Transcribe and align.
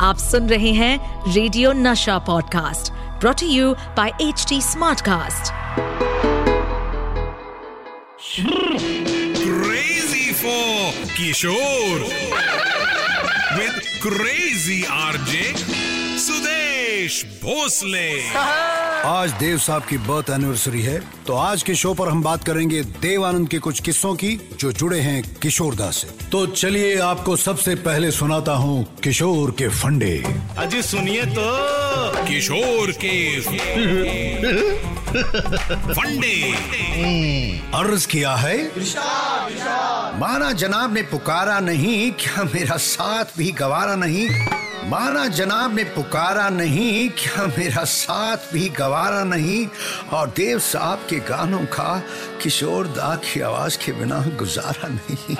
आप 0.00 0.16
सुन 0.18 0.48
रहे 0.48 0.70
हैं 0.72 1.32
radio 1.34 1.72
Nasha 1.72 2.18
podcast 2.26 2.92
brought to 3.20 3.46
you 3.46 3.72
by 3.96 4.10
H 4.22 4.44
T 4.48 4.60
smartcast 4.62 5.52
crazy 9.42 10.32
for 10.42 11.04
Kishore 11.16 12.04
with 13.58 13.80
crazy 14.02 14.82
RJ 15.00 15.52
Sudesh 16.26 17.24
Bhosle 17.42 18.08
आज 19.06 19.30
देव 19.30 19.58
साहब 19.58 19.82
की 19.84 19.96
बर्थ 19.98 20.30
एनिवर्सरी 20.30 20.82
है 20.82 20.98
तो 21.26 21.34
आज 21.34 21.62
के 21.62 21.74
शो 21.74 21.92
पर 21.94 22.08
हम 22.08 22.22
बात 22.22 22.44
करेंगे 22.44 22.82
देवानंद 23.02 23.48
के 23.48 23.58
कुछ 23.58 23.80
किस्सों 23.80 24.14
की 24.14 24.30
जो 24.60 24.72
जुड़े 24.72 25.00
हैं 25.00 25.22
किशोरदा 25.42 25.90
से। 25.90 26.08
तो 26.28 26.46
चलिए 26.46 26.98
आपको 27.00 27.36
सबसे 27.36 27.74
पहले 27.86 28.10
सुनाता 28.10 28.52
हूँ 28.52 28.84
किशोर 29.04 29.50
के 29.50 29.68
फंडे। 29.68 30.12
अजी 30.58 30.82
सुनिए 30.82 31.24
तो। 31.24 31.46
किशोर 32.26 32.92
के 33.04 33.40
फंडे। 35.92 36.36
अर्ज़ 37.74 38.06
किया 38.06 38.34
है 38.36 38.56
माना 40.20 40.52
जनाब 40.52 40.94
ने 40.94 41.02
पुकारा 41.02 41.60
नहीं 41.60 42.10
क्या 42.12 42.44
मेरा 42.44 42.76
साथ 42.76 43.38
भी 43.38 43.50
गवारा 43.52 43.94
नहीं? 43.96 44.28
माना 44.84 45.26
जनाब 45.26 45.74
ने 45.74 45.84
पुकारा 45.84 46.48
नहीं, 46.48 47.08
क्या 47.08 47.46
मेरा 47.46 47.84
साथ 47.84 48.36
भी 48.52 48.68
गवारा 48.68 49.24
नहीं? 49.24 49.68
और 50.12 50.28
देव 50.36 50.58
साहब 50.58 50.98
के 51.10 51.16
गानों 51.16 51.58
का 51.58 52.02
किशोर 52.42 52.86
दा 52.86 53.16
की 53.16 53.40
आवाज़ 53.40 53.78
के 53.78 53.92
बिना 53.92 54.20
गुजारा 54.20 54.88
नहीं। 54.88 55.36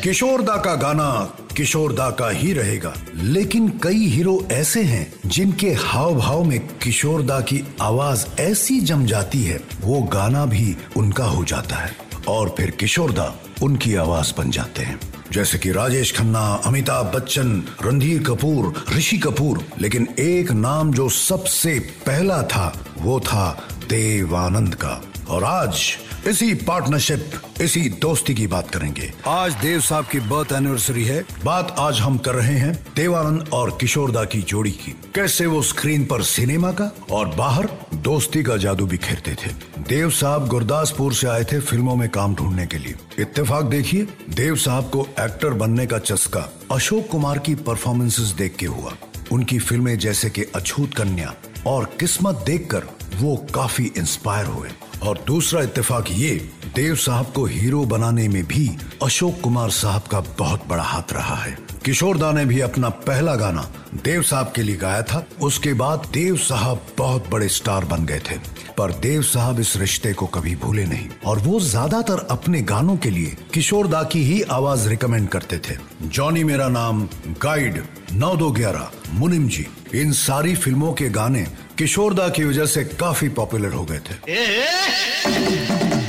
किशोरदा 0.00 0.56
का 0.56 0.74
गाना 0.74 1.36
किशोर 1.56 1.92
दा 1.92 2.10
का 2.10 2.30
ही 2.30 2.52
रहेगा। 2.52 2.94
लेकिन 3.16 3.68
कई 3.68 4.06
हीरो 4.06 4.48
ऐसे 4.52 4.82
हैं 4.82 5.12
जिनके 5.26 5.70
हाव 5.72 6.14
भाव 6.14 6.44
में 6.44 6.60
किशोर 6.60 7.22
दा 7.22 7.40
की 7.40 7.76
आवाज़ 7.80 8.40
ऐसी 8.40 8.80
जम 8.80 9.06
जाती 9.06 9.44
है, 9.44 9.60
वो 9.80 10.02
गाना 10.02 10.46
भी 10.46 10.76
उनका 10.96 11.24
हो 11.24 11.44
जाता 11.44 11.76
है। 11.76 12.05
और 12.28 12.54
फिर 12.56 12.70
किशोरदा 12.70 13.34
उनकी 13.62 13.94
आवाज़ 13.94 14.32
बन 14.38 14.50
जाते 14.50 14.82
हैं। 14.82 15.00
जैसे 15.32 15.58
कि 15.58 15.72
राजेश 15.72 16.18
खन्ना, 16.18 16.62
अमिताभ 16.66 17.06
बच्चन, 17.14 17.62
रणधीर 17.82 18.22
कपूर, 18.22 18.84
ऋषि 18.96 19.18
कपूर, 19.18 19.64
लेकिन 19.80 20.08
एक 20.18 20.52
नाम 20.52 20.92
जो 20.92 21.08
सबसे 21.08 21.78
पहला 21.78 22.42
था, 22.42 22.84
वो 22.98 23.20
था 23.20 23.68
देवानंद 23.72 24.74
का। 24.74 25.02
और 25.28 25.44
आज 25.44 25.98
इसी 26.26 26.54
पार्टनरशिप 26.54 27.60
इसी 27.60 27.80
दोस्ती 28.02 28.34
की 28.34 28.46
बात 28.46 28.70
करेंगे। 28.70 29.12
आज 29.26 29.52
देव 29.52 29.80
साहब 29.80 30.06
की 30.06 30.20
बर्थ 30.20 30.52
एनिवर्सरी 30.52 31.04
है। 31.04 31.20
बात 31.44 31.74
आज 31.78 31.98
हम 32.00 32.16
कर 32.18 32.34
रहे 32.34 32.56
हैं 32.58 32.72
देवानंद 32.96 33.48
और 33.52 33.70
किशोरदा 33.80 34.24
की 34.24 34.40
जोड़ी 34.42 34.70
की। 34.70 34.94
कैसे 35.14 35.46
वो 35.46 35.62
स्क्रीन 35.62 36.04
पर 36.04 36.22
सिनेमा 36.22 36.72
का 36.72 36.90
और 37.10 37.28
बाहर 37.28 37.68
दोस्ती 37.94 38.42
का 38.42 38.56
जादू 38.56 38.86
बिखेरते 38.86 39.34
थे। 39.34 39.50
देव 39.88 40.10
साहब 40.10 40.48
गुरदासपुर 40.48 41.14
से 41.14 41.26
आए 41.26 41.44
थे 41.44 41.60
फ़िल्मों 41.60 41.96
में 41.96 42.08
काम 42.08 42.34
ढूँढने 42.34 42.66
के 42.66 42.78
लिए। 42.78 42.94
इत्तेफाक 43.18 43.64
देखिए, 43.64 44.06
देव 44.30 44.56
साहब 44.56 44.90
को 44.90 45.06
एक्टर 45.20 45.50
बनने 45.54 45.86
का 45.86 45.98
चस्का 45.98 46.48
अशोक 46.70 47.08
कुमार 47.08 47.38
की 47.38 47.54
परफॉर्मेंसेस 47.54 48.28
देख 48.28 48.56
के 48.56 48.66
हुआ। 48.66 48.96
उनकी 49.32 49.58
फ़िल्में 49.58 49.98
जैसे 49.98 50.30
कि 50.30 50.42
अछूत 50.54 50.94
कन्या 50.94 51.34
और 51.66 51.84
किस्मत 52.00 52.42
देखकर 52.46 52.82
वो 53.16 53.36
काफ़ी 53.54 53.92
इंस्पायर 53.96 54.46
हुए। 54.46 54.68
और 55.02 55.22
दूसरा 55.26 55.62
इत्तेफाक 55.62 56.10
ये, 56.10 56.34
देव 56.74 56.94
साहब 56.96 57.32
को 57.32 57.44
हीरो 57.46 57.84
बनाने 57.84 58.28
में 58.28 58.44
भी 58.44 58.68
अशोक 59.02 59.40
कुमार 59.40 59.70
साहब 59.70 60.02
का 60.02 60.20
बहुत 60.38 60.66
बड़ा 60.68 60.82
हाथ 60.82 61.12
रहा 61.12 61.36
है। 61.36 61.56
किशोरदा 61.84 62.30
ने 62.32 62.44
भी 62.44 62.60
अपना 62.60 62.88
पहला 62.88 63.34
गाना 63.34 63.68
देव 64.04 64.22
साहब 64.22 64.52
के 64.56 64.62
लिए 64.62 64.76
गाया 64.76 65.02
था। 65.02 65.24
उसके 65.42 65.72
बाद 65.74 66.08
देव 66.12 66.36
साहब 66.36 66.86
बहुत 66.98 67.28
बड़े 67.30 67.48
स्टार 67.48 67.84
बन 67.84 68.06
गए 68.06 68.20
थे। 68.30 68.38
पर 68.78 68.92
देव 68.92 69.22
साहब 69.22 69.60
इस 69.60 69.76
रिश्ते 69.76 70.12
को 70.12 70.26
कभी 70.26 70.54
भूले 70.56 70.84
नहीं। 70.84 71.08
और 71.26 71.38
वो 71.38 71.60
ज़्यादातर 71.60 72.26
अपने 72.30 72.62
गानों 72.62 72.96
के 72.96 73.10
लिए 73.10 73.36
किशोरदा 73.54 74.02
की 74.02 74.22
ही 74.24 74.42
आवाज़ 74.42 74.88
रिकमेंड 74.88 75.28
करते 75.28 75.58
थे। 75.58 75.76
जॉनी 76.02 76.44
मेरा 76.44 76.68
नाम, 76.68 77.08
गाइड, 77.42 77.82
नौ 78.12 78.34
दो 78.36 78.50
ग्यारह, 78.50 78.90
मुनिम 79.12 79.48
जी, 79.48 79.66
इन 79.94 80.12
सारी 80.12 80.54
फ़िल्मों 80.54 80.92
के 80.92 81.08
गाने 81.10 81.46
किशोरदा 81.78 82.28
की 82.28 82.44
वजह 82.44 82.66
से 82.66 82.84
काफ़ी 82.84 83.28
पॉपुलर 83.28 83.72
हो 83.72 83.84
गए 83.84 83.98
थे। 83.98 84.14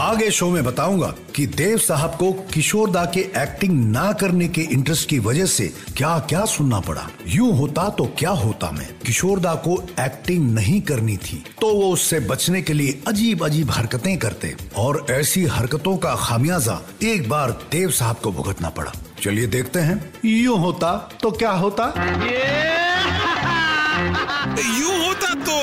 आगे 0.01 0.29
शो 0.31 0.50
में 0.50 0.63
बताऊँगा 0.63 1.07
कि 1.35 1.45
देव 1.47 1.78
साहब 1.78 2.16
को 2.16 2.31
किशोरदा 2.53 3.03
के 3.05 3.19
एक्टिंग 3.38 3.73
ना 3.91 4.11
करने 4.13 4.47
के 4.47 4.61
इंटरेस्ट 4.61 5.09
की 5.09 5.19
वजह 5.19 5.45
से 5.45 5.67
क्या 5.97 6.17
क्या 6.19 6.45
सुनना 6.45 6.79
पड़ा। 6.79 7.07
यूँ 7.28 7.51
होता 7.57 7.89
तो 7.89 8.05
क्या 8.19 8.29
होता 8.29 8.72
मैं? 8.72 8.88
किशोरदा 9.05 9.53
को 9.55 9.75
एक्टिंग 10.00 10.51
नहीं 10.53 10.81
करनी 10.81 11.17
थी 11.17 11.44
तो 11.61 11.73
वो 11.73 11.91
उससे 11.94 12.19
बचने 12.19 12.61
के 12.61 12.73
लिए 12.73 13.01
अजीब 13.07 13.44
अजीब 13.45 13.72
हरकतें 13.72 14.17
करते 14.17 14.55
और 14.78 15.05
ऐसी 15.11 15.45
हरकतों 15.45 15.97
का 15.97 16.16
खामियाजा 16.16 16.79
एक 17.03 17.29
बार 17.29 17.51
देव 17.72 17.91
साहब 17.91 18.16
को 18.16 18.31
भुगतना 18.31 18.69
पड़ा। 18.69 18.94
चलिए 19.23 19.47
देखते 19.47 19.79
हैं। 19.79 20.13
यूँ 20.25 20.59
होता 20.59 20.95
तो 21.22 21.31
क्या 21.31 21.51
होता? 21.51 21.94
यूँ 24.59 25.06
होता 25.06 25.34
तो? 25.34 25.57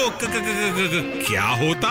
क्या 1.26 1.42
होता? 1.42 1.90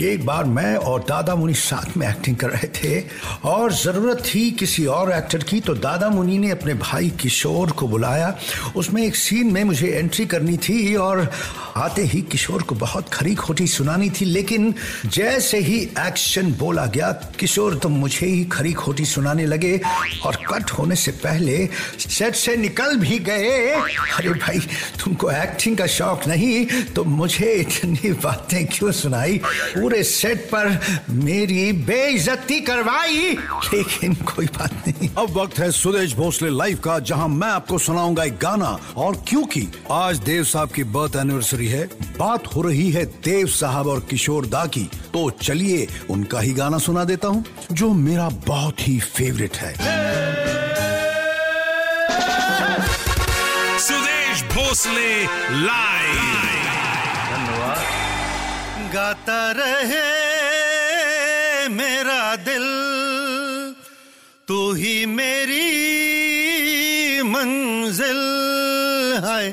एक 0.00 0.24
बार 0.26 0.44
मैं 0.44 0.74
और 0.76 1.00
दादा 1.08 1.34
मुनि 1.34 1.54
साथ 1.54 1.96
में 1.96 2.06
एक्टिंग 2.08 2.36
कर 2.36 2.50
रहे 2.50 2.68
थे 2.76 3.02
और 3.44 3.72
ज़रूरत 3.72 4.22
थी 4.26 4.50
किसी 4.50 4.84
और 4.86 5.12
एक्टर 5.12 5.42
की 5.44 5.60
तो 5.60 5.74
दादा 5.74 6.08
मुनि 6.10 6.38
ने 6.38 6.50
अपने 6.50 6.74
भाई 6.74 7.10
किशोर 7.20 7.70
को 7.70 7.88
बुलाया। 7.88 8.34
उसमें 8.76 9.02
एक 9.02 9.16
सीन 9.16 9.52
में 9.52 9.62
मुझे 9.64 9.88
एंट्री 9.88 10.26
करनी 10.26 10.56
थी 10.58 10.94
और 10.94 11.30
आते 11.76 12.02
ही 12.02 12.20
किशोर 12.22 12.62
को 12.62 12.74
बहुत 12.74 13.08
खरी 13.08 13.34
खोटी 13.34 13.66
सुनानी 13.66 14.10
थी, 14.10 14.24
लेकिन 14.24 14.74
जैसे 15.06 15.58
ही 15.58 15.78
एक्शन 15.98 16.52
बोला 16.52 16.86
गया, 16.86 17.10
किशोर 17.38 17.74
तो 17.74 17.88
मुझे 17.88 18.26
ही 18.26 18.44
खरी 18.44 18.72
खोटी 18.72 19.04
सुनाने 19.04 19.46
लगे 19.46 19.80
और 20.26 20.36
कट 20.48 20.70
होने 20.70 20.96
से 20.96 21.10
पहले 21.24 21.68
सेट 21.98 22.34
से 22.34 22.56
निकल 22.56 22.96
भी 22.96 23.18
गए। 23.20 23.70
अरे 23.70 24.30
भाई, 24.30 24.58
तुमको 25.04 25.30
एक्टिंग 25.30 25.76
का 25.78 25.86
शौक 25.88 26.26
नहीं 26.28 26.64
तो 26.94 27.04
मुझे 27.04 27.52
इतनी 27.52 28.12
बातें 28.14 28.66
क्यों 28.66 28.92
सुनाई? 28.92 29.40
पूरे 29.84 30.02
सेट 30.02 30.44
पर 30.48 30.66
मेरी 31.10 31.72
बेइज्जती 31.84 32.60
करवाई। 32.60 33.16
लेकिन 33.74 34.14
कोई 34.24 34.46
बात 34.46 34.86
नहीं। 34.86 35.08
अब 35.18 35.30
वक्त 35.30 35.58
है 35.58 35.70
सुदेश 35.70 36.14
भोसले 36.16 36.50
लाइव 36.50 36.78
का 36.84 36.98
जहाँ 36.98 37.26
मैं 37.28 37.48
आपको 37.48 37.78
सुनाऊँगा 37.78 38.24
एक 38.24 38.38
गाना। 38.38 38.78
और 38.96 39.16
क्योंकि 39.28 39.66
आज 39.92 40.18
देव 40.18 40.44
साहब 40.44 40.70
की 40.70 40.84
बर्थ 40.94 41.16
एनिवर्सरी 41.16 41.68
है 41.68 41.84
बात 42.18 42.46
हो 42.54 42.62
रही 42.62 42.90
है 42.90 43.04
देव 43.24 43.46
साहब 43.46 43.86
और 43.86 44.00
किशोर 44.00 44.46
दा 44.46 44.64
की। 44.66 44.84
तो 45.12 45.28
चलिए 45.42 45.86
उनका 46.10 46.40
ही 46.40 46.52
गाना 46.52 46.78
सुना 46.78 47.04
देता 47.04 47.28
हूँ 47.28 47.44
जो 47.72 47.92
मेरा 47.92 48.28
बहुत 48.46 48.88
ही 48.88 48.98
फेवरेट 49.00 49.56
है। 49.56 49.72
सुदेश 53.78 54.42
भोसले 54.54 55.24
लाइव 55.66 55.92
गाता 58.94 59.50
रहे 59.50 60.02
मेरा 61.68 62.36
दिल, 62.36 62.66
तू 64.48 64.72
ही 64.72 65.06
मेरी 65.06 65.62
मंजिल 67.22 68.20
है। 69.24 69.52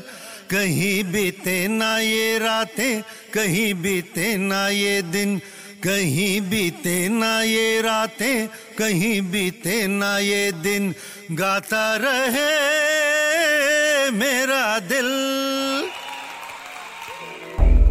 कहीं 0.52 1.04
बीते 1.04 1.68
ना 1.68 2.00
ये 2.00 2.38
रातें, 2.40 3.02
कहीं 3.34 3.74
बीते 3.74 4.38
ना 4.38 4.68
ये 4.70 5.02
दिन, 5.02 5.38
कहीं 5.84 6.42
बीते 6.42 7.10
ना 7.10 7.42
ये 7.42 7.82
रातें, 7.82 8.48
कहीं 8.78 9.22
बीते 9.22 9.88
ना 9.88 10.18
ये 10.20 10.52
दिन। 10.52 10.96
गाता 11.32 11.96
रहे 11.96 12.50
मेरा 14.12 14.80
दिल। 14.80 15.71